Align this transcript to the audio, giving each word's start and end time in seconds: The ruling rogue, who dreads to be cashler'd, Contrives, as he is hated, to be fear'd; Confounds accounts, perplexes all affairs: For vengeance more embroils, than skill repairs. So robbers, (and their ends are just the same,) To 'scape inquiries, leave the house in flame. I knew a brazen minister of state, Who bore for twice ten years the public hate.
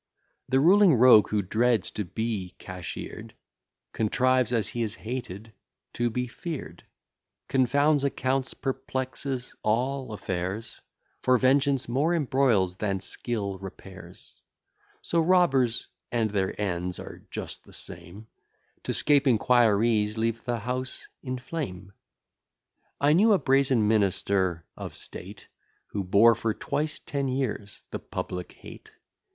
The 0.49 0.59
ruling 0.59 0.95
rogue, 0.95 1.29
who 1.29 1.43
dreads 1.43 1.91
to 1.91 2.03
be 2.03 2.55
cashler'd, 2.57 3.35
Contrives, 3.93 4.51
as 4.51 4.69
he 4.69 4.81
is 4.81 4.95
hated, 4.95 5.53
to 5.93 6.09
be 6.09 6.25
fear'd; 6.25 6.83
Confounds 7.47 8.03
accounts, 8.03 8.55
perplexes 8.55 9.53
all 9.61 10.11
affairs: 10.11 10.81
For 11.21 11.37
vengeance 11.37 11.87
more 11.87 12.15
embroils, 12.15 12.77
than 12.77 12.99
skill 12.99 13.59
repairs. 13.59 14.33
So 15.03 15.19
robbers, 15.21 15.85
(and 16.11 16.31
their 16.31 16.59
ends 16.59 16.97
are 16.99 17.21
just 17.29 17.63
the 17.63 17.71
same,) 17.71 18.25
To 18.85 18.93
'scape 18.95 19.27
inquiries, 19.27 20.17
leave 20.17 20.43
the 20.45 20.57
house 20.57 21.05
in 21.21 21.37
flame. 21.37 21.93
I 22.99 23.13
knew 23.13 23.33
a 23.33 23.37
brazen 23.37 23.87
minister 23.87 24.65
of 24.75 24.95
state, 24.95 25.47
Who 25.89 26.03
bore 26.03 26.33
for 26.33 26.55
twice 26.55 26.97
ten 26.97 27.27
years 27.27 27.83
the 27.91 27.99
public 27.99 28.53
hate. 28.53 28.89